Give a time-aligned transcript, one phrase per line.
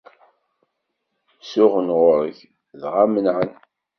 [1.51, 2.39] Suɣen ɣur-k,
[2.81, 3.51] dɣa menɛen.